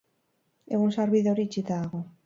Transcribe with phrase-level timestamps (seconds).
[0.79, 2.07] Egun sarbide hori itxita dago.